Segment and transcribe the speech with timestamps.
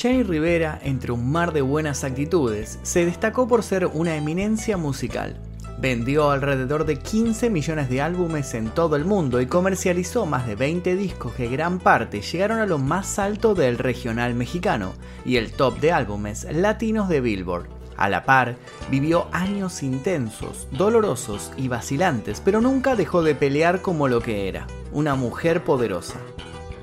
[0.00, 5.36] Jenny Rivera, entre un mar de buenas actitudes, se destacó por ser una eminencia musical.
[5.78, 10.54] Vendió alrededor de 15 millones de álbumes en todo el mundo y comercializó más de
[10.54, 14.94] 20 discos que gran parte llegaron a lo más alto del regional mexicano
[15.26, 17.68] y el top de álbumes latinos de Billboard.
[17.98, 18.56] A la par,
[18.90, 24.66] vivió años intensos, dolorosos y vacilantes, pero nunca dejó de pelear como lo que era,
[24.92, 26.16] una mujer poderosa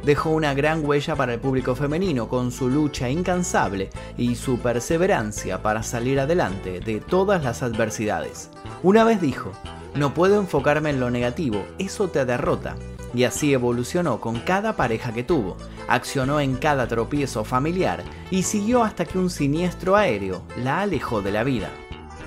[0.07, 5.61] dejó una gran huella para el público femenino con su lucha incansable y su perseverancia
[5.61, 8.49] para salir adelante de todas las adversidades.
[8.83, 9.51] Una vez dijo,
[9.95, 12.77] no puedo enfocarme en lo negativo, eso te derrota.
[13.13, 15.57] Y así evolucionó con cada pareja que tuvo,
[15.89, 18.01] accionó en cada tropiezo familiar
[18.31, 21.69] y siguió hasta que un siniestro aéreo la alejó de la vida.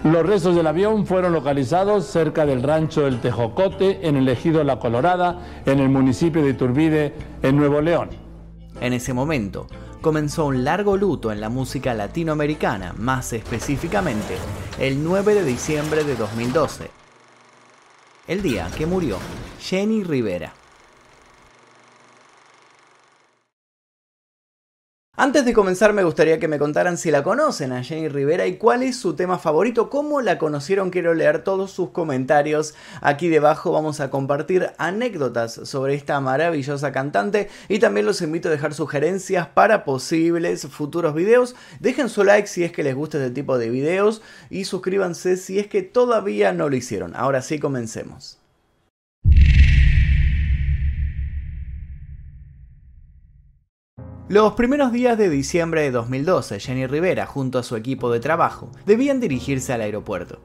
[0.05, 4.79] Los restos del avión fueron localizados cerca del rancho El Tejocote, en el ejido La
[4.79, 8.09] Colorada, en el municipio de Iturbide, en Nuevo León.
[8.81, 9.67] En ese momento,
[10.01, 14.39] comenzó un largo luto en la música latinoamericana, más específicamente
[14.79, 16.91] el 9 de diciembre de 2012,
[18.27, 19.19] el día que murió
[19.61, 20.55] Jenny Rivera.
[25.23, 28.57] Antes de comenzar me gustaría que me contaran si la conocen a Jenny Rivera y
[28.57, 32.75] cuál es su tema favorito, cómo la conocieron, quiero leer todos sus comentarios.
[33.03, 38.53] Aquí debajo vamos a compartir anécdotas sobre esta maravillosa cantante y también los invito a
[38.53, 41.55] dejar sugerencias para posibles futuros videos.
[41.81, 45.59] Dejen su like si es que les gusta este tipo de videos y suscríbanse si
[45.59, 47.15] es que todavía no lo hicieron.
[47.15, 48.40] Ahora sí comencemos.
[54.31, 58.71] Los primeros días de diciembre de 2012, Jenny Rivera, junto a su equipo de trabajo,
[58.87, 60.39] debían dirigirse al aeropuerto.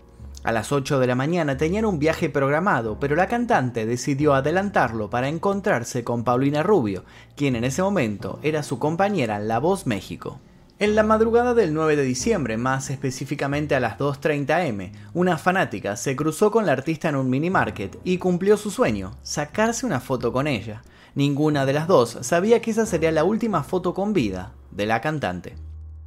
[0.43, 5.11] A las 8 de la mañana tenían un viaje programado, pero la cantante decidió adelantarlo
[5.11, 7.03] para encontrarse con Paulina Rubio,
[7.35, 10.39] quien en ese momento era su compañera en La Voz México.
[10.79, 15.95] En la madrugada del 9 de diciembre, más específicamente a las 2.30 am, una fanática
[15.95, 19.99] se cruzó con la artista en un mini market y cumplió su sueño, sacarse una
[19.99, 20.81] foto con ella.
[21.15, 24.99] Ninguna de las dos sabía que esa sería la última foto con vida de la
[24.99, 25.55] cantante.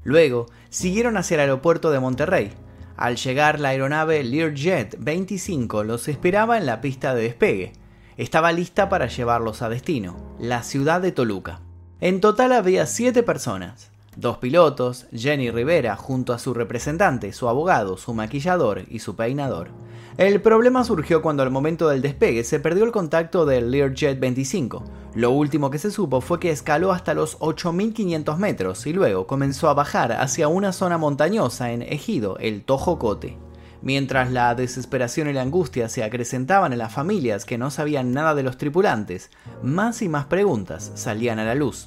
[0.04, 2.52] Luego, siguieron hacia el aeropuerto de Monterrey.
[2.94, 7.72] Al llegar, la aeronave Learjet 25 los esperaba en la pista de despegue.
[8.18, 11.60] Estaba lista para llevarlos a destino, la ciudad de Toluca.
[12.00, 17.96] En total había siete personas, Dos pilotos, Jenny Rivera junto a su representante, su abogado,
[17.96, 19.68] su maquillador y su peinador.
[20.16, 24.82] El problema surgió cuando al momento del despegue se perdió el contacto del Learjet 25.
[25.14, 29.68] Lo último que se supo fue que escaló hasta los 8.500 metros y luego comenzó
[29.68, 33.38] a bajar hacia una zona montañosa en Ejido, el Tojocote.
[33.82, 38.34] Mientras la desesperación y la angustia se acrecentaban en las familias que no sabían nada
[38.34, 39.30] de los tripulantes,
[39.62, 41.86] más y más preguntas salían a la luz.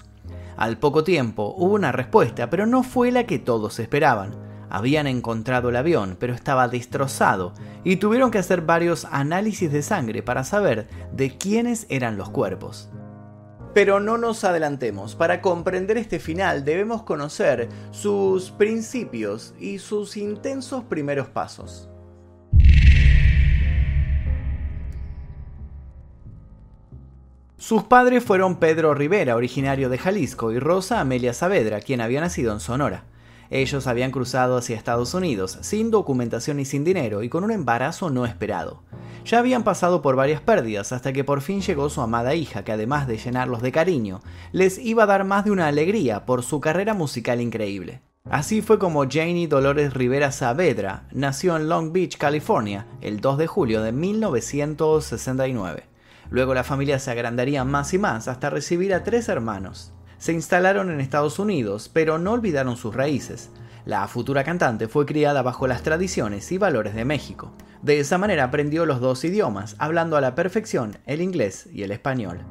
[0.57, 4.35] Al poco tiempo hubo una respuesta, pero no fue la que todos esperaban.
[4.69, 7.53] Habían encontrado el avión, pero estaba destrozado,
[7.83, 12.89] y tuvieron que hacer varios análisis de sangre para saber de quiénes eran los cuerpos.
[13.73, 20.83] Pero no nos adelantemos, para comprender este final debemos conocer sus principios y sus intensos
[20.85, 21.90] primeros pasos.
[27.61, 32.53] Sus padres fueron Pedro Rivera, originario de Jalisco, y Rosa Amelia Saavedra, quien había nacido
[32.53, 33.03] en Sonora.
[33.51, 38.09] Ellos habían cruzado hacia Estados Unidos sin documentación y sin dinero y con un embarazo
[38.09, 38.81] no esperado.
[39.25, 42.71] Ya habían pasado por varias pérdidas hasta que por fin llegó su amada hija, que
[42.71, 46.61] además de llenarlos de cariño, les iba a dar más de una alegría por su
[46.61, 48.01] carrera musical increíble.
[48.27, 53.45] Así fue como Janie Dolores Rivera Saavedra nació en Long Beach, California, el 2 de
[53.45, 55.90] julio de 1969.
[56.31, 59.93] Luego la familia se agrandaría más y más hasta recibir a tres hermanos.
[60.17, 63.49] Se instalaron en Estados Unidos, pero no olvidaron sus raíces.
[63.85, 67.51] La futura cantante fue criada bajo las tradiciones y valores de México.
[67.81, 71.91] De esa manera aprendió los dos idiomas, hablando a la perfección el inglés y el
[71.91, 72.45] español.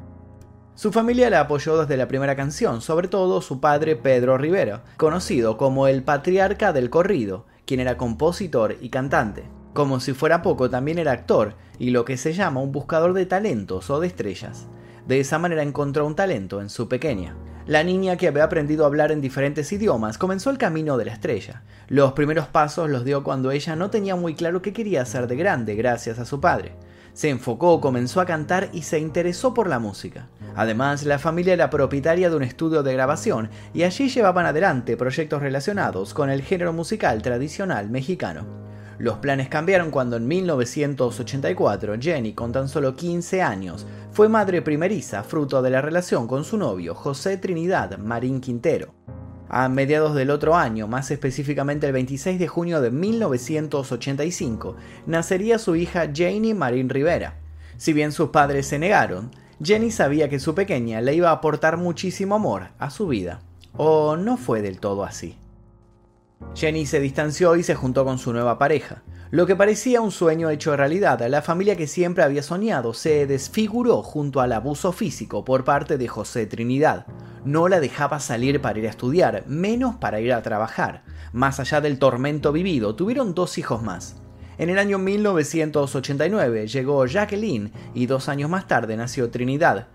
[0.75, 5.57] Su familia la apoyó desde la primera canción, sobre todo su padre Pedro Rivera, conocido
[5.57, 9.45] como el patriarca del corrido, quien era compositor y cantante.
[9.73, 13.27] Como si fuera poco, también era actor y lo que se llama un buscador de
[13.27, 14.67] talentos o de estrellas.
[15.07, 17.37] De esa manera encontró un talento en su pequeña.
[17.67, 21.13] La niña que había aprendido a hablar en diferentes idiomas comenzó el camino de la
[21.13, 21.63] estrella.
[21.89, 25.37] Los primeros pasos los dio cuando ella no tenía muy claro qué quería hacer de
[25.37, 26.75] grande gracias a su padre.
[27.13, 30.29] Se enfocó, comenzó a cantar y se interesó por la música.
[30.57, 35.43] Además, la familia era propietaria de un estudio de grabación y allí llevaban adelante proyectos
[35.43, 38.47] relacionados con el género musical tradicional mexicano.
[39.01, 45.23] Los planes cambiaron cuando en 1984 Jenny, con tan solo 15 años, fue madre primeriza
[45.23, 48.93] fruto de la relación con su novio José Trinidad Marín Quintero.
[49.49, 54.77] A mediados del otro año, más específicamente el 26 de junio de 1985,
[55.07, 57.37] nacería su hija Janie Marín Rivera.
[57.79, 59.31] Si bien sus padres se negaron,
[59.65, 63.41] Jenny sabía que su pequeña le iba a aportar muchísimo amor a su vida.
[63.75, 65.40] O no fue del todo así.
[66.55, 69.03] Jenny se distanció y se juntó con su nueva pareja.
[69.31, 74.03] Lo que parecía un sueño hecho realidad, la familia que siempre había soñado se desfiguró
[74.03, 77.07] junto al abuso físico por parte de José Trinidad.
[77.45, 81.05] No la dejaba salir para ir a estudiar, menos para ir a trabajar.
[81.33, 84.17] Más allá del tormento vivido, tuvieron dos hijos más.
[84.59, 89.87] En el año 1989 llegó Jacqueline y dos años más tarde nació Trinidad.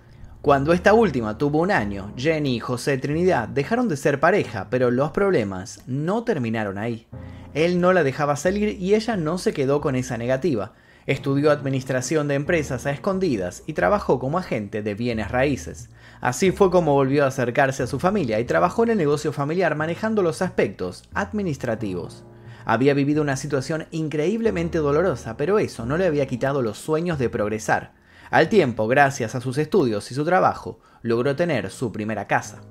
[0.45, 4.91] Cuando esta última tuvo un año, Jenny y José Trinidad dejaron de ser pareja, pero
[4.91, 7.07] los problemas no terminaron ahí.
[7.55, 10.73] Él no la dejaba salir y ella no se quedó con esa negativa.
[11.07, 15.89] Estudió administración de empresas a escondidas y trabajó como agente de bienes raíces.
[16.21, 19.75] Así fue como volvió a acercarse a su familia y trabajó en el negocio familiar
[19.75, 22.23] manejando los aspectos administrativos.
[22.65, 27.29] Había vivido una situación increíblemente dolorosa, pero eso no le había quitado los sueños de
[27.29, 28.04] progresar.
[28.31, 32.61] Al tiempo, gracias a sus estudios y su trabajo, logró tener su primera casa.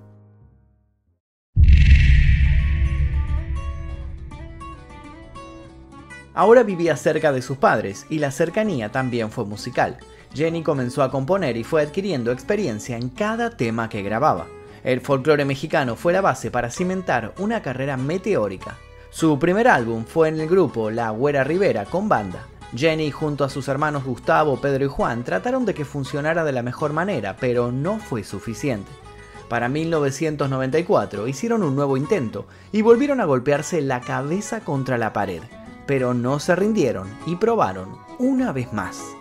[6.37, 9.99] Ahora vivía cerca de sus padres y la cercanía también fue musical.
[10.35, 14.49] Jenny comenzó a componer y fue adquiriendo experiencia en cada tema que grababa.
[14.83, 18.77] El folclore mexicano fue la base para cimentar una carrera meteórica.
[19.11, 23.49] Su primer álbum fue en el grupo La Güera Rivera con banda, Jenny junto a
[23.49, 27.71] sus hermanos Gustavo, Pedro y Juan trataron de que funcionara de la mejor manera, pero
[27.71, 28.91] no fue suficiente.
[29.49, 35.43] Para 1994 hicieron un nuevo intento y volvieron a golpearse la cabeza contra la pared,
[35.87, 39.15] pero no se rindieron y probaron una vez más.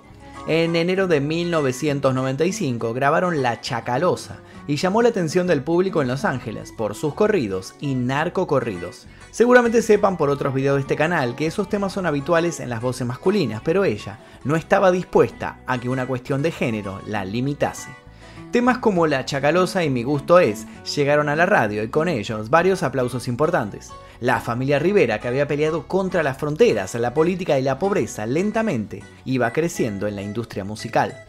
[0.46, 6.26] En enero de 1995 grabaron La Chacalosa y llamó la atención del público en Los
[6.26, 9.08] Ángeles por sus corridos y narcocorridos.
[9.32, 12.82] Seguramente sepan por otros videos de este canal que esos temas son habituales en las
[12.82, 17.92] voces masculinas, pero ella no estaba dispuesta a que una cuestión de género la limitase.
[18.52, 22.50] Temas como La Chacalosa y Mi Gusto Es llegaron a la radio y con ellos
[22.50, 23.92] varios aplausos importantes.
[24.24, 29.04] La familia Rivera, que había peleado contra las fronteras, la política y la pobreza lentamente,
[29.26, 31.26] iba creciendo en la industria musical.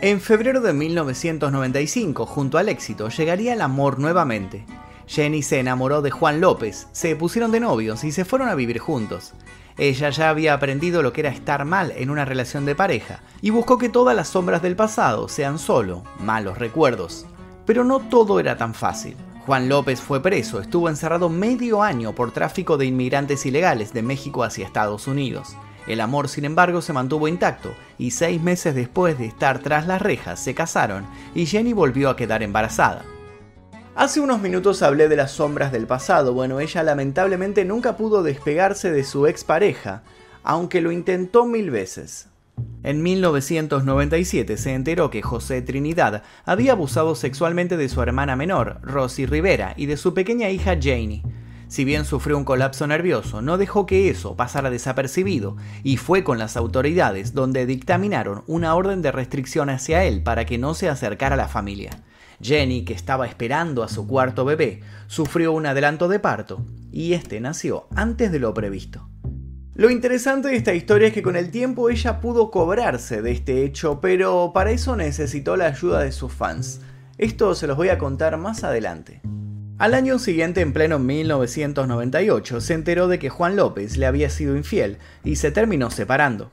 [0.00, 4.64] En febrero de 1995, junto al éxito, llegaría el amor nuevamente.
[5.08, 8.78] Jenny se enamoró de Juan López, se pusieron de novios y se fueron a vivir
[8.78, 9.32] juntos.
[9.76, 13.50] Ella ya había aprendido lo que era estar mal en una relación de pareja y
[13.50, 17.26] buscó que todas las sombras del pasado sean solo malos recuerdos.
[17.66, 19.16] Pero no todo era tan fácil.
[19.48, 24.44] Juan López fue preso, estuvo encerrado medio año por tráfico de inmigrantes ilegales de México
[24.44, 25.56] hacia Estados Unidos.
[25.86, 30.02] El amor, sin embargo, se mantuvo intacto y seis meses después de estar tras las
[30.02, 33.06] rejas se casaron y Jenny volvió a quedar embarazada.
[33.96, 36.34] Hace unos minutos hablé de las sombras del pasado.
[36.34, 40.02] Bueno, ella lamentablemente nunca pudo despegarse de su expareja,
[40.42, 42.28] aunque lo intentó mil veces.
[42.82, 49.26] En 1997 se enteró que José Trinidad había abusado sexualmente de su hermana menor, Rosy
[49.26, 51.22] Rivera, y de su pequeña hija Janie.
[51.68, 56.38] Si bien sufrió un colapso nervioso, no dejó que eso pasara desapercibido y fue con
[56.38, 61.34] las autoridades donde dictaminaron una orden de restricción hacia él para que no se acercara
[61.34, 61.90] a la familia.
[62.40, 67.40] Jenny, que estaba esperando a su cuarto bebé, sufrió un adelanto de parto y este
[67.40, 69.08] nació antes de lo previsto.
[69.78, 73.64] Lo interesante de esta historia es que con el tiempo ella pudo cobrarse de este
[73.64, 76.80] hecho, pero para eso necesitó la ayuda de sus fans.
[77.16, 79.20] Esto se los voy a contar más adelante.
[79.78, 84.56] Al año siguiente, en pleno 1998, se enteró de que Juan López le había sido
[84.56, 86.50] infiel y se terminó separando.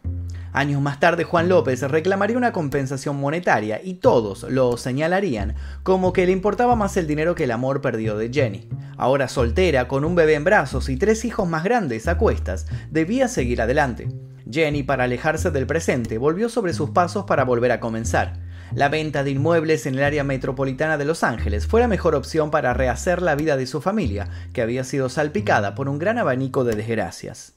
[0.54, 6.28] Años más tarde Juan López reclamaría una compensación monetaria y todos lo señalarían como que
[6.28, 8.70] le importaba más el dinero que el amor perdido de Jenny.
[8.98, 13.28] Ahora soltera, con un bebé en brazos y tres hijos más grandes a cuestas, debía
[13.28, 14.08] seguir adelante.
[14.50, 18.34] Jenny, para alejarse del presente, volvió sobre sus pasos para volver a comenzar.
[18.74, 22.52] La venta de inmuebles en el área metropolitana de Los Ángeles fue la mejor opción
[22.52, 26.64] para rehacer la vida de su familia, que había sido salpicada por un gran abanico
[26.64, 27.54] de desgracias.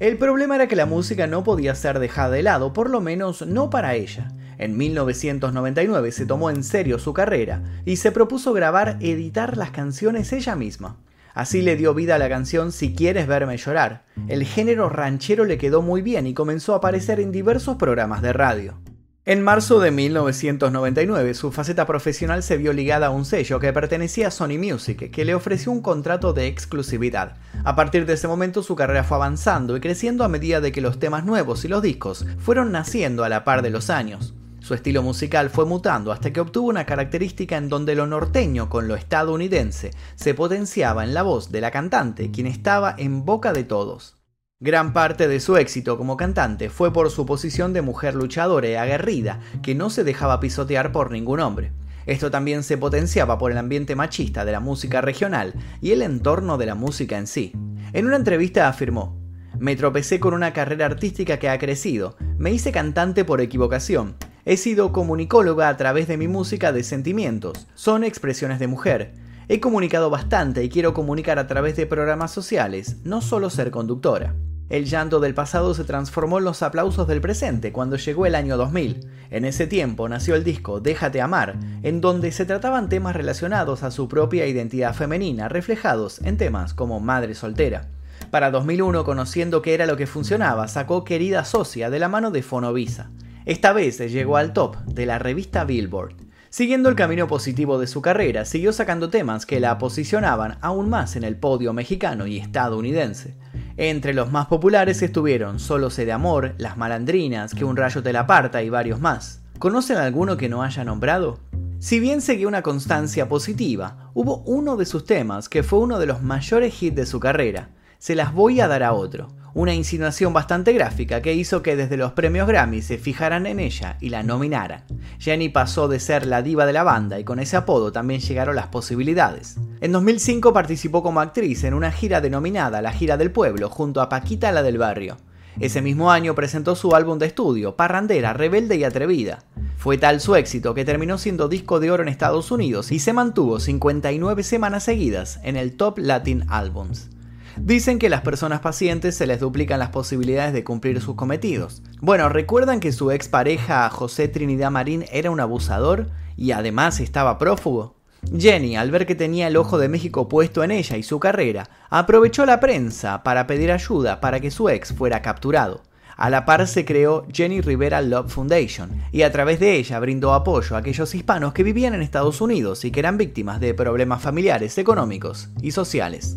[0.00, 3.46] El problema era que la música no podía ser dejada de lado, por lo menos
[3.46, 4.28] no para ella.
[4.62, 10.32] En 1999 se tomó en serio su carrera y se propuso grabar, editar las canciones
[10.32, 10.98] ella misma.
[11.34, 14.04] Así le dio vida a la canción Si quieres verme llorar.
[14.28, 18.32] El género ranchero le quedó muy bien y comenzó a aparecer en diversos programas de
[18.32, 18.78] radio.
[19.24, 24.28] En marzo de 1999, su faceta profesional se vio ligada a un sello que pertenecía
[24.28, 27.36] a Sony Music, que le ofreció un contrato de exclusividad.
[27.64, 30.80] A partir de ese momento su carrera fue avanzando y creciendo a medida de que
[30.80, 34.34] los temas nuevos y los discos fueron naciendo a la par de los años.
[34.62, 38.86] Su estilo musical fue mutando hasta que obtuvo una característica en donde lo norteño con
[38.86, 43.64] lo estadounidense se potenciaba en la voz de la cantante, quien estaba en boca de
[43.64, 44.18] todos.
[44.60, 48.76] Gran parte de su éxito como cantante fue por su posición de mujer luchadora y
[48.76, 51.72] aguerrida, que no se dejaba pisotear por ningún hombre.
[52.06, 56.56] Esto también se potenciaba por el ambiente machista de la música regional y el entorno
[56.56, 57.52] de la música en sí.
[57.92, 59.20] En una entrevista afirmó,
[59.58, 64.56] me tropecé con una carrera artística que ha crecido, me hice cantante por equivocación, he
[64.56, 69.14] sido comunicóloga a través de mi música de sentimientos, son expresiones de mujer,
[69.48, 74.34] he comunicado bastante y quiero comunicar a través de programas sociales, no solo ser conductora.
[74.72, 78.56] El llanto del pasado se transformó en los aplausos del presente cuando llegó el año
[78.56, 79.06] 2000.
[79.30, 83.90] En ese tiempo nació el disco Déjate amar, en donde se trataban temas relacionados a
[83.90, 87.90] su propia identidad femenina, reflejados en temas como Madre soltera.
[88.30, 92.42] Para 2001, conociendo qué era lo que funcionaba, sacó Querida Socia de la mano de
[92.42, 93.10] Fonovisa.
[93.44, 96.14] Esta vez llegó al top de la revista Billboard.
[96.48, 101.16] Siguiendo el camino positivo de su carrera, siguió sacando temas que la posicionaban aún más
[101.16, 103.34] en el podio mexicano y estadounidense.
[103.76, 108.12] Entre los más populares estuvieron Solo sé de amor, Las malandrinas, Que un rayo te
[108.12, 109.40] la aparta y varios más.
[109.58, 111.40] ¿Conocen alguno que no haya nombrado?
[111.80, 116.06] Si bien seguía una constancia positiva, hubo uno de sus temas que fue uno de
[116.06, 117.70] los mayores hits de su carrera.
[117.98, 121.96] Se las voy a dar a otro una insinuación bastante gráfica que hizo que desde
[121.96, 124.84] los premios Grammy se fijaran en ella y la nominaran.
[125.18, 128.56] Jenny pasó de ser la diva de la banda y con ese apodo también llegaron
[128.56, 129.56] las posibilidades.
[129.80, 134.08] En 2005 participó como actriz en una gira denominada La Gira del Pueblo junto a
[134.08, 135.16] Paquita la del Barrio.
[135.60, 139.44] Ese mismo año presentó su álbum de estudio, Parrandera, Rebelde y Atrevida.
[139.76, 143.12] Fue tal su éxito que terminó siendo disco de oro en Estados Unidos y se
[143.12, 147.10] mantuvo 59 semanas seguidas en el Top Latin Albums.
[147.56, 151.82] Dicen que las personas pacientes se les duplican las posibilidades de cumplir sus cometidos.
[152.00, 157.96] Bueno, ¿recuerdan que su expareja José Trinidad Marín era un abusador y además estaba prófugo?
[158.38, 161.68] Jenny, al ver que tenía el ojo de México puesto en ella y su carrera,
[161.90, 165.82] aprovechó la prensa para pedir ayuda para que su ex fuera capturado.
[166.16, 170.34] A la par se creó Jenny Rivera Love Foundation y a través de ella brindó
[170.34, 174.22] apoyo a aquellos hispanos que vivían en Estados Unidos y que eran víctimas de problemas
[174.22, 176.36] familiares, económicos y sociales.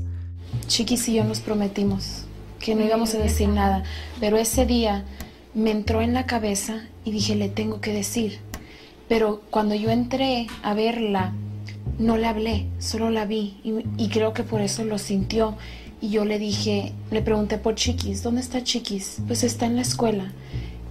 [0.67, 2.25] Chiquis y yo nos prometimos
[2.59, 3.83] que no íbamos a decir nada,
[4.19, 5.05] pero ese día
[5.53, 8.39] me entró en la cabeza y dije, le tengo que decir.
[9.07, 11.33] Pero cuando yo entré a verla,
[11.99, 13.57] no le hablé, solo la vi
[13.97, 15.55] y, creo que por eso lo sintió.
[16.01, 19.19] Y yo le dije, le pregunté por Chiquis, ¿dónde está Chiquis?
[19.27, 20.33] Pues está en la escuela.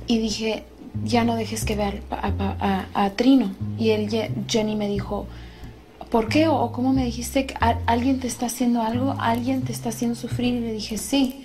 [0.06, 0.64] Y dije,
[1.04, 3.54] ya no dejes que vea a, a Trino.
[3.78, 4.08] Y él,
[4.48, 5.26] Jenny me dijo,
[6.14, 6.46] ¿por qué?
[6.46, 7.56] O, cómo me dijiste que
[7.86, 10.54] alguien te está haciendo algo, alguien te está haciendo sufrir.
[10.54, 11.44] Y le dije, sí.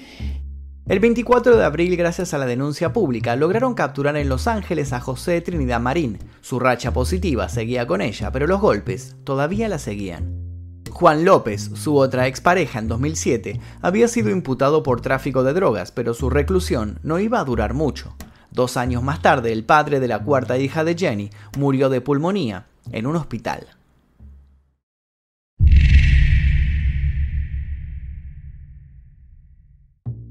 [0.85, 4.99] El 24 de abril, gracias a la denuncia pública, lograron capturar en Los Ángeles a
[4.99, 6.19] José Trinidad Marín.
[6.41, 10.37] Su racha positiva seguía con ella, pero los golpes todavía la seguían.
[10.91, 16.13] Juan López, su otra expareja en 2007, había sido imputado por tráfico de drogas, pero
[16.13, 18.15] su reclusión no iba a durar mucho.
[18.51, 22.67] Dos años más tarde, el padre de la cuarta hija de Jenny murió de pulmonía
[22.91, 23.78] en un hospital.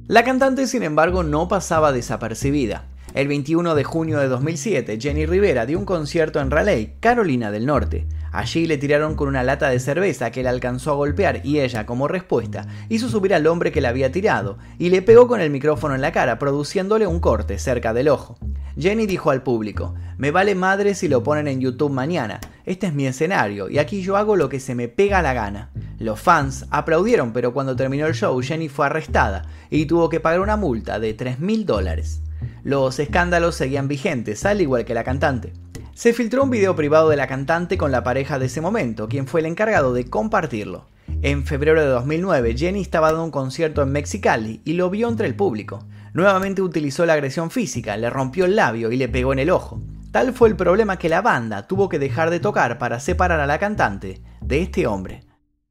[0.08, 2.86] La cantante, sin embargo, no pasaba desapercibida.
[3.12, 7.66] El 21 de junio de 2007, Jenny Rivera dio un concierto en Raleigh, Carolina del
[7.66, 8.06] Norte.
[8.32, 11.86] Allí le tiraron con una lata de cerveza que le alcanzó a golpear y ella,
[11.86, 15.50] como respuesta, hizo subir al hombre que la había tirado y le pegó con el
[15.50, 18.38] micrófono en la cara, produciéndole un corte cerca del ojo.
[18.78, 22.94] Jenny dijo al público, me vale madre si lo ponen en YouTube mañana, este es
[22.94, 25.70] mi escenario y aquí yo hago lo que se me pega la gana.
[25.98, 30.40] Los fans aplaudieron, pero cuando terminó el show, Jenny fue arrestada y tuvo que pagar
[30.40, 32.22] una multa de 3 mil dólares.
[32.62, 35.52] Los escándalos seguían vigentes, al igual que la cantante.
[35.98, 39.26] Se filtró un video privado de la cantante con la pareja de ese momento, quien
[39.26, 40.86] fue el encargado de compartirlo.
[41.22, 45.26] En febrero de 2009, Jenny estaba dando un concierto en Mexicali y lo vio entre
[45.26, 45.88] el público.
[46.14, 49.82] Nuevamente utilizó la agresión física, le rompió el labio y le pegó en el ojo.
[50.12, 53.48] Tal fue el problema que la banda tuvo que dejar de tocar para separar a
[53.48, 55.24] la cantante de este hombre.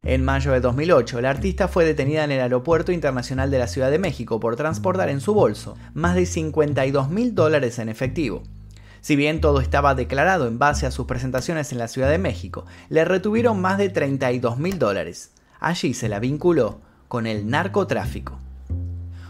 [0.04, 3.92] En mayo de 2008, la artista fue detenida en el Aeropuerto Internacional de la Ciudad
[3.92, 8.44] de México por transportar en su bolso más de 52 mil dólares en efectivo.
[9.02, 12.66] Si bien todo estaba declarado en base a sus presentaciones en la Ciudad de México,
[12.90, 15.32] le retuvieron más de 32 mil dólares.
[15.60, 18.40] Allí se la vinculó con el narcotráfico.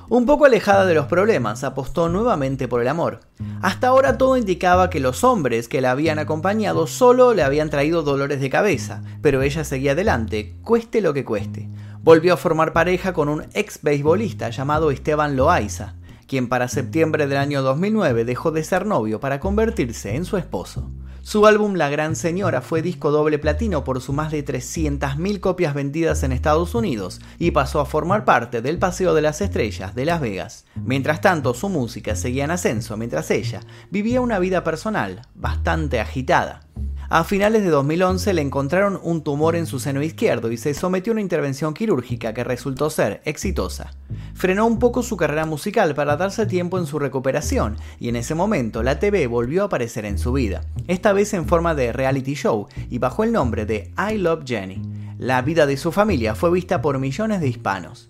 [0.10, 3.20] Un poco alejada de los problemas, apostó nuevamente por el amor.
[3.62, 8.04] Hasta ahora todo indicaba que los hombres que la habían acompañado solo le habían traído
[8.04, 11.70] dolores de cabeza, pero ella seguía adelante, cueste lo que cueste.
[12.02, 15.96] Volvió a formar pareja con un ex beisbolista llamado Esteban Loaiza,
[16.28, 20.92] quien para septiembre del año 2009 dejó de ser novio para convertirse en su esposo.
[21.22, 25.74] Su álbum La Gran Señora fue disco doble platino por sus más de 300.000 copias
[25.74, 30.06] vendidas en Estados Unidos y pasó a formar parte del Paseo de las Estrellas de
[30.06, 30.66] Las Vegas.
[30.76, 36.62] Mientras tanto, su música seguía en ascenso mientras ella vivía una vida personal bastante agitada.
[37.10, 41.12] A finales de 2011 le encontraron un tumor en su seno izquierdo y se sometió
[41.12, 43.94] a una intervención quirúrgica que resultó ser exitosa.
[44.34, 48.36] Frenó un poco su carrera musical para darse tiempo en su recuperación y en ese
[48.36, 52.34] momento la TV volvió a aparecer en su vida, esta vez en forma de reality
[52.34, 54.82] show y bajo el nombre de I Love Jenny.
[55.18, 58.10] La vida de su familia fue vista por millones de hispanos.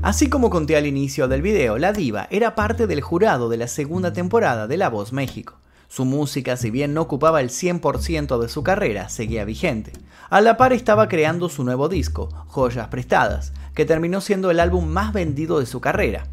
[0.00, 3.66] Así como conté al inicio del video, la diva era parte del jurado de la
[3.66, 5.58] segunda temporada de La Voz México.
[5.88, 9.92] Su música, si bien no ocupaba el 100% de su carrera, seguía vigente.
[10.28, 14.86] A la par estaba creando su nuevo disco, Joyas Prestadas, que terminó siendo el álbum
[14.86, 16.26] más vendido de su carrera.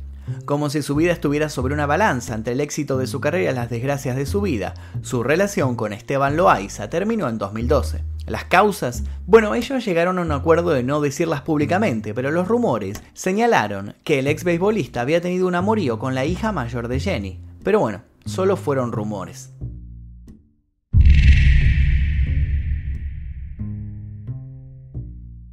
[0.43, 3.55] Como si su vida estuviera sobre una balanza entre el éxito de su carrera y
[3.55, 8.03] las desgracias de su vida, su relación con Esteban Loaiza terminó en 2012.
[8.25, 13.01] Las causas, bueno, ellos llegaron a un acuerdo de no decirlas públicamente, pero los rumores
[13.13, 17.39] señalaron que el ex beisbolista había tenido un amorío con la hija mayor de Jenny.
[17.63, 19.53] Pero bueno, solo fueron rumores.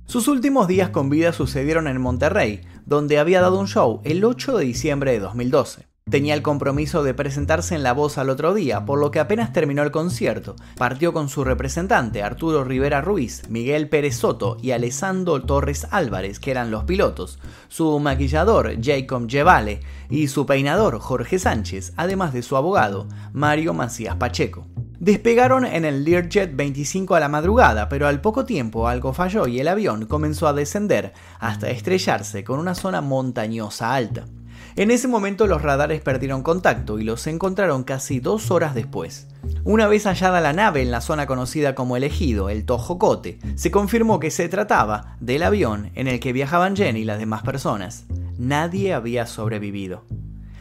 [0.07, 4.59] Sus últimos días con vida sucedieron en Monterrey, donde había dado un show el 8
[4.59, 5.92] de diciembre de 2012.
[6.13, 9.55] Tenía el compromiso de presentarse en La Voz al otro día, por lo que apenas
[9.55, 15.41] terminó el concierto, partió con su representante Arturo Rivera Ruiz, Miguel Pérez Soto y Alessandro
[15.41, 17.39] Torres Álvarez, que eran los pilotos,
[17.69, 24.17] su maquillador Jacob Gevale y su peinador Jorge Sánchez, además de su abogado Mario Macías
[24.17, 24.67] Pacheco.
[25.01, 29.61] Despegaron en el Learjet 25 a la madrugada, pero al poco tiempo algo falló y
[29.61, 34.27] el avión comenzó a descender hasta estrellarse con una zona montañosa alta.
[34.75, 39.27] En ese momento los radares perdieron contacto y los encontraron casi dos horas después.
[39.65, 43.71] Una vez hallada la nave en la zona conocida como el ejido, el Tojocote, se
[43.71, 48.05] confirmó que se trataba del avión en el que viajaban Jenny y las demás personas.
[48.39, 50.05] Nadie había sobrevivido.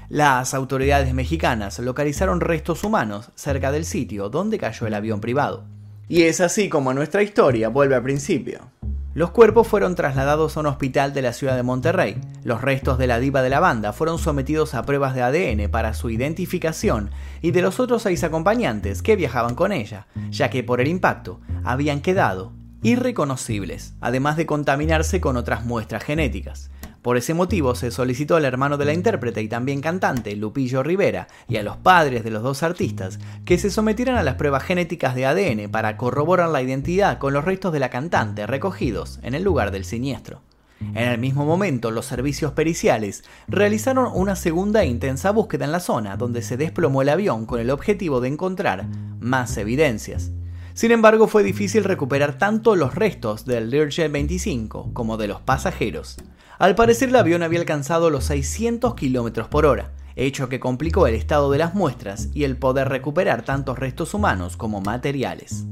[0.09, 5.63] Las autoridades mexicanas localizaron restos humanos cerca del sitio donde cayó el avión privado.
[6.09, 8.71] Y es así como nuestra historia vuelve al principio.
[9.13, 12.21] Los cuerpos fueron trasladados a un hospital de la ciudad de Monterrey.
[12.45, 15.93] Los restos de la diva de la banda fueron sometidos a pruebas de ADN para
[15.93, 17.09] su identificación
[17.41, 21.41] y de los otros seis acompañantes que viajaban con ella, ya que por el impacto
[21.65, 26.71] habían quedado irreconocibles, además de contaminarse con otras muestras genéticas.
[27.01, 31.27] Por ese motivo se solicitó al hermano de la intérprete y también cantante, Lupillo Rivera,
[31.47, 35.15] y a los padres de los dos artistas que se sometieran a las pruebas genéticas
[35.15, 39.41] de ADN para corroborar la identidad con los restos de la cantante recogidos en el
[39.41, 40.41] lugar del siniestro.
[40.79, 45.79] En el mismo momento, los servicios periciales realizaron una segunda e intensa búsqueda en la
[45.79, 48.87] zona donde se desplomó el avión con el objetivo de encontrar
[49.19, 50.31] más evidencias.
[50.73, 56.17] Sin embargo, fue difícil recuperar tanto los restos del Learjet 25 como de los pasajeros.
[56.61, 61.15] Al parecer el avión había alcanzado los 600 km por hora, hecho que complicó el
[61.15, 65.65] estado de las muestras y el poder recuperar tantos restos humanos como materiales.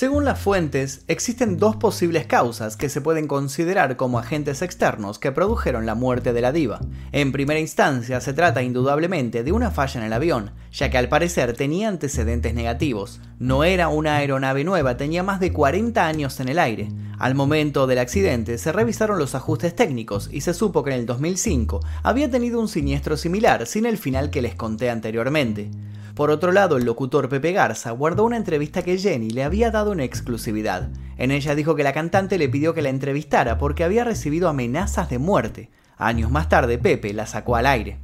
[0.00, 5.30] Según las fuentes, existen dos posibles causas que se pueden considerar como agentes externos que
[5.30, 6.80] produjeron la muerte de la diva.
[7.12, 11.10] En primera instancia, se trata indudablemente de una falla en el avión, ya que al
[11.10, 13.20] parecer tenía antecedentes negativos.
[13.38, 16.88] No era una aeronave nueva, tenía más de 40 años en el aire.
[17.18, 21.04] Al momento del accidente se revisaron los ajustes técnicos y se supo que en el
[21.04, 25.70] 2005 había tenido un siniestro similar sin el final que les conté anteriormente.
[26.20, 29.94] Por otro lado, el locutor Pepe Garza guardó una entrevista que Jenny le había dado
[29.94, 30.90] en exclusividad.
[31.16, 35.08] En ella dijo que la cantante le pidió que la entrevistara porque había recibido amenazas
[35.08, 35.70] de muerte.
[35.96, 37.96] Años más tarde, Pepe la sacó al aire.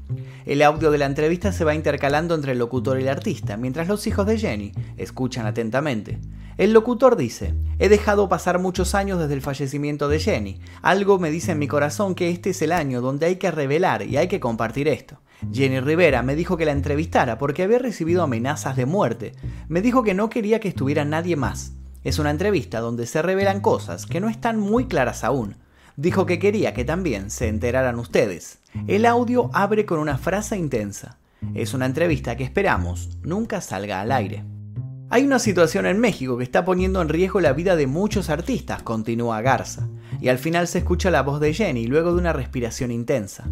[0.46, 3.87] El audio de la entrevista se va intercalando entre el locutor y el artista, mientras
[3.87, 6.18] los hijos de Jenny escuchan atentamente.
[6.57, 10.59] El locutor dice, he dejado pasar muchos años desde el fallecimiento de Jenny.
[10.81, 14.05] Algo me dice en mi corazón que este es el año donde hay que revelar
[14.07, 15.18] y hay que compartir esto.
[15.53, 19.33] Jenny Rivera me dijo que la entrevistara porque había recibido amenazas de muerte.
[19.68, 21.72] Me dijo que no quería que estuviera nadie más.
[22.05, 25.57] Es una entrevista donde se revelan cosas que no están muy claras aún.
[25.96, 28.59] Dijo que quería que también se enteraran ustedes.
[28.87, 31.18] El audio abre con una frase intensa.
[31.55, 34.44] Es una entrevista que esperamos nunca salga al aire.
[35.09, 38.83] Hay una situación en México que está poniendo en riesgo la vida de muchos artistas,
[38.83, 39.88] continúa Garza,
[40.20, 43.44] y al final se escucha la voz de Jenny luego de una respiración intensa.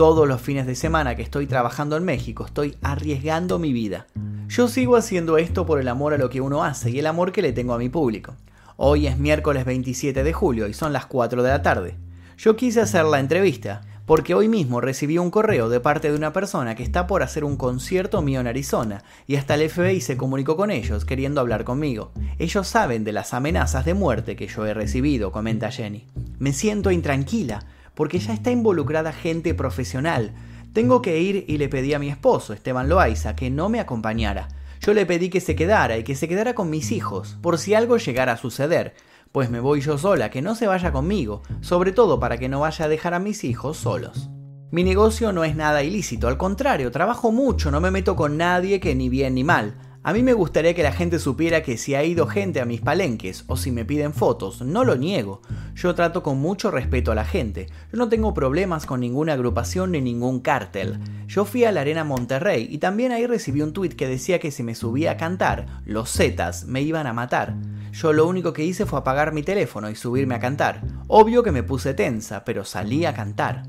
[0.00, 4.06] Todos los fines de semana que estoy trabajando en México estoy arriesgando mi vida.
[4.48, 7.32] Yo sigo haciendo esto por el amor a lo que uno hace y el amor
[7.32, 8.34] que le tengo a mi público.
[8.78, 11.98] Hoy es miércoles 27 de julio y son las 4 de la tarde.
[12.38, 16.32] Yo quise hacer la entrevista porque hoy mismo recibí un correo de parte de una
[16.32, 20.16] persona que está por hacer un concierto mío en Arizona y hasta el FBI se
[20.16, 22.12] comunicó con ellos queriendo hablar conmigo.
[22.38, 26.06] Ellos saben de las amenazas de muerte que yo he recibido, comenta Jenny.
[26.38, 27.66] Me siento intranquila
[28.00, 30.32] porque ya está involucrada gente profesional.
[30.72, 34.48] Tengo que ir y le pedí a mi esposo, Esteban Loaiza, que no me acompañara.
[34.80, 37.74] Yo le pedí que se quedara y que se quedara con mis hijos, por si
[37.74, 38.94] algo llegara a suceder,
[39.32, 42.60] pues me voy yo sola, que no se vaya conmigo, sobre todo para que no
[42.60, 44.30] vaya a dejar a mis hijos solos.
[44.70, 48.80] Mi negocio no es nada ilícito, al contrario, trabajo mucho, no me meto con nadie
[48.80, 49.74] que ni bien ni mal.
[50.02, 52.80] A mí me gustaría que la gente supiera que si ha ido gente a mis
[52.80, 55.42] palenques o si me piden fotos, no lo niego.
[55.74, 57.66] Yo trato con mucho respeto a la gente.
[57.92, 60.98] Yo no tengo problemas con ninguna agrupación ni ningún cártel.
[61.26, 64.50] Yo fui a la Arena Monterrey y también ahí recibí un tuit que decía que
[64.50, 67.54] si me subía a cantar, los Zetas me iban a matar.
[67.92, 70.80] Yo lo único que hice fue apagar mi teléfono y subirme a cantar.
[71.08, 73.64] Obvio que me puse tensa, pero salí a cantar.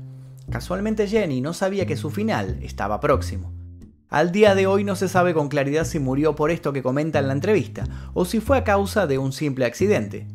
[0.50, 3.61] Casualmente Jenny no sabía que su final estaba próximo.
[4.12, 7.18] Al día de hoy no se sabe con claridad si murió por esto que comenta
[7.18, 10.28] en la entrevista o si fue a causa de un simple accidente.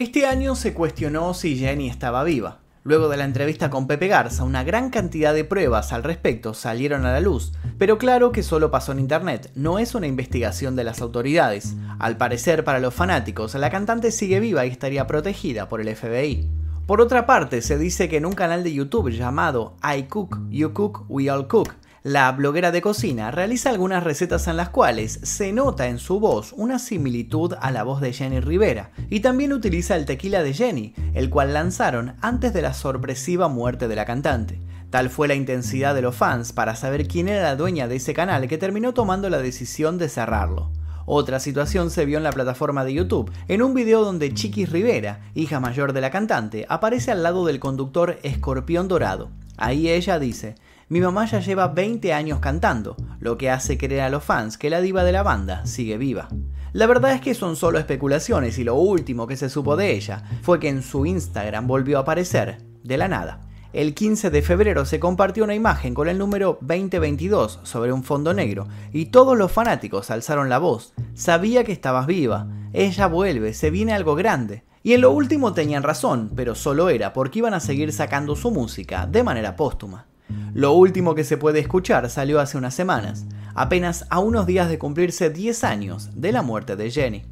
[0.00, 2.62] Este año se cuestionó si Jenny estaba viva.
[2.82, 7.06] Luego de la entrevista con Pepe Garza, una gran cantidad de pruebas al respecto salieron
[7.06, 10.82] a la luz, pero claro que solo pasó en internet, no es una investigación de
[10.82, 11.76] las autoridades.
[12.00, 16.50] Al parecer, para los fanáticos, la cantante sigue viva y estaría protegida por el FBI.
[16.86, 20.74] Por otra parte, se dice que en un canal de YouTube llamado I Cook, You
[20.74, 21.72] Cook, We All Cook,
[22.04, 26.52] la bloguera de cocina realiza algunas recetas en las cuales se nota en su voz
[26.54, 30.94] una similitud a la voz de Jenny Rivera y también utiliza el tequila de Jenny,
[31.14, 34.60] el cual lanzaron antes de la sorpresiva muerte de la cantante.
[34.90, 38.12] Tal fue la intensidad de los fans para saber quién era la dueña de ese
[38.12, 40.70] canal que terminó tomando la decisión de cerrarlo.
[41.06, 45.20] Otra situación se vio en la plataforma de YouTube, en un video donde Chiquis Rivera,
[45.34, 49.30] hija mayor de la cantante, aparece al lado del conductor Escorpión Dorado.
[49.56, 50.56] Ahí ella dice,
[50.88, 54.70] mi mamá ya lleva 20 años cantando, lo que hace creer a los fans que
[54.70, 56.28] la diva de la banda sigue viva.
[56.72, 60.24] La verdad es que son solo especulaciones y lo último que se supo de ella
[60.42, 63.40] fue que en su Instagram volvió a aparecer de la nada.
[63.72, 68.34] El 15 de febrero se compartió una imagen con el número 2022 sobre un fondo
[68.34, 70.92] negro y todos los fanáticos alzaron la voz.
[71.14, 74.64] Sabía que estabas viva, ella vuelve, se viene algo grande.
[74.84, 78.50] Y en lo último tenían razón, pero solo era porque iban a seguir sacando su
[78.50, 80.06] música de manera póstuma.
[80.54, 84.78] Lo último que se puede escuchar salió hace unas semanas, apenas a unos días de
[84.78, 87.22] cumplirse 10 años de la muerte de Jenny.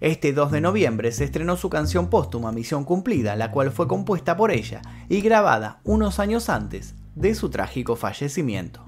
[0.00, 4.36] Este 2 de noviembre se estrenó su canción póstuma Misión Cumplida, la cual fue compuesta
[4.36, 8.84] por ella y grabada unos años antes de su trágico fallecimiento.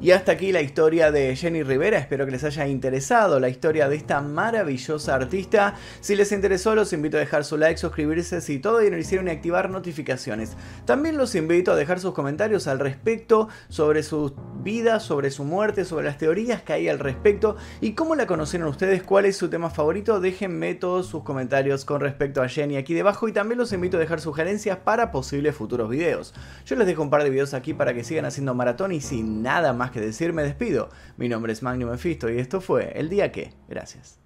[0.00, 3.88] Y hasta aquí la historia de Jenny Rivera, espero que les haya interesado la historia
[3.88, 5.76] de esta maravillosa artista.
[6.00, 9.28] Si les interesó los invito a dejar su like, suscribirse si todo y no hicieron
[9.28, 10.56] y activar notificaciones.
[10.84, 15.84] También los invito a dejar sus comentarios al respecto sobre su vida, sobre su muerte,
[15.84, 19.48] sobre las teorías que hay al respecto y cómo la conocieron ustedes, cuál es su
[19.48, 20.20] tema favorito.
[20.20, 24.00] Déjenme todos sus comentarios con respecto a Jenny aquí debajo y también los invito a
[24.00, 26.34] dejar sugerencias para posibles futuros videos.
[26.66, 29.42] Yo les dejo un par de videos aquí para que sigan haciendo maratón y sin
[29.42, 30.88] nada más más que decir, me despido.
[31.18, 33.52] Mi nombre es Magnum Mefisto y esto fue El Día Que.
[33.68, 34.18] Gracias.